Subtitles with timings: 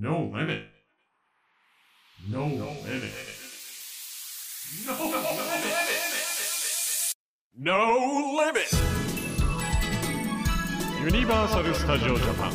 [0.00, 0.62] No limit.
[2.30, 3.10] No limit.
[7.58, 7.98] No
[8.38, 8.70] limit.
[11.02, 12.52] Universal Studio Japan.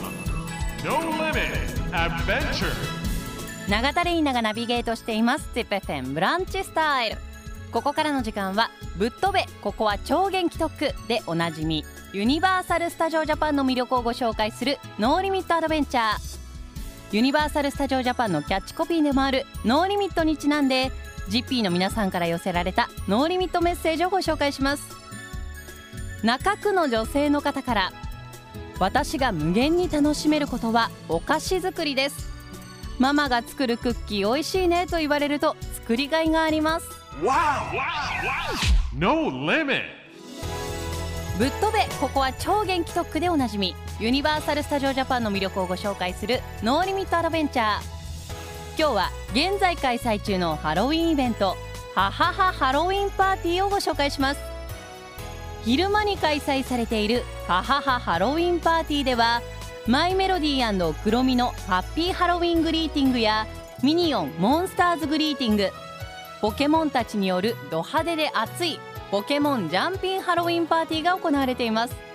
[0.85, 1.51] No limit.
[1.91, 2.71] Adventure.
[3.67, 7.17] 永田玲奈がナビゲートしています ZIPFM ブランチスタイル
[7.73, 11.83] ここからの時間はぶっ飛べここは超元気特区でおなじみ
[12.13, 16.42] ユニバーサル・スタジオ・ジャパンの魅力をご紹介するノーリミット・アドベンチャー
[17.13, 20.91] ユニバーサル・スタジオ・ジャパンのキャッチコピーでもあるノーリミットにちなんで
[21.29, 24.83] GP の皆さんから寄せられたノーリミットメッセージをご紹介します。
[26.23, 27.93] 中区の女性の方から
[28.79, 32.31] 私が無限に楽しめることはお菓子作りです。
[32.97, 36.89] ママが作るクッキー美味しいねと言われると作りがいがあります。
[38.95, 39.83] No limit.
[41.37, 47.81] ぶっ飛べここは超元気特区でおなじみユニバーサル・スタジオ・ジャパンの魅力をご紹介するノーリミット・アドベンチャー
[48.77, 51.55] 今日は現在開催中のハロウィンイベント
[51.93, 54.53] ハハハハロウィンパーティーをご紹介します。
[55.63, 59.41] 昼間に開催されているハハハハロウィンパーティーでは
[59.87, 63.47] マイメロディークロミのハッピーハロウィングリーティングや
[63.81, 65.69] ミニオンモンスターズグリーティング
[66.41, 68.79] ポケモンたちによるド派手で熱い
[69.11, 72.12] ポケモンジャンピンハロウィンパーティーが行われています。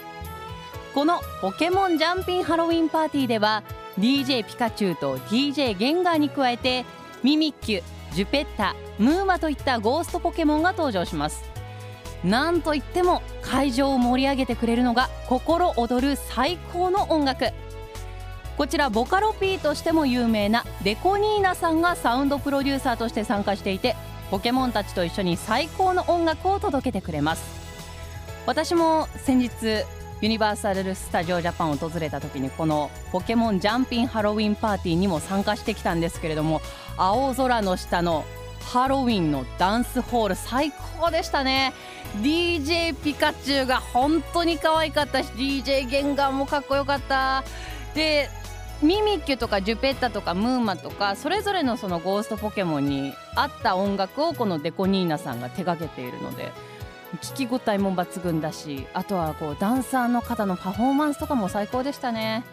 [0.98, 3.62] このポケモンジャンピンハロウィンパーティーでは
[4.00, 6.84] DJ ピカチュウと DJ ゲンガーに加えて
[7.22, 7.82] ミミッキュ
[8.14, 11.44] ジュペッタムーマといったゴーストポケモンが登場します。
[12.24, 17.52] なんといっても会場を盛り上げてくれるのが心躍る最高の音楽。
[18.56, 23.94] こちらボカロ P としても有名なデコニーナさんがサウンドプロデューサーとして参加していて
[24.32, 27.44] ポケモンたちと一緒に最高の音楽を届けてくれます。
[28.46, 29.84] 私も先日
[30.20, 36.60] ユニバーサル・スタジオ・ジャパンを訪れた時にこのポケモンジャンピンハロウィンパーティーにも参加してきたんですけれども
[36.96, 38.24] 青空の下の
[38.60, 41.72] ハロウィンのダンスホール最高でしたね。
[42.20, 45.22] DJ ピカチュウが本当に可愛かった。
[45.22, 47.44] し DJ ゲンガーもかっこよかった。
[47.94, 48.28] で
[48.82, 56.52] ミミッキュとかジュペッタとかムーマとかそれぞれのそのゴーストポケモンに合った音楽をこのデコニーナさんが手掛けているので
[57.16, 62.44] 聞き応えも抜群だしあとはこうダンサーの方のパフォーマンスとかも最高でしたね。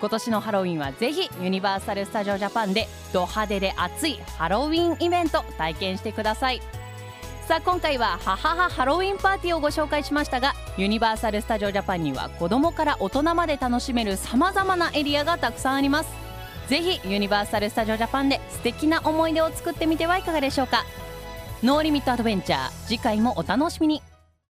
[0.00, 6.60] 今年のハロウィンはぜひユニバーサル・スタジオ・ジャパンでド派手で熱いハロウィンイベント体験してください。
[7.48, 16.10] さあ今回はハハハハロウィンパーティーをご紹介しましたがユニバーサル・スタジオ・ジャパンには子供から大人まで楽しめるさまざまなエリアがたくさんあります。
[16.68, 20.84] ぜひユニバーサル・スタジオ・ジャパンで素敵な思い出を作ってみてはいかがでしょうか。
[21.64, 22.70] ノーリミットアドベンチャー。
[22.86, 24.02] 次回もお楽しみに。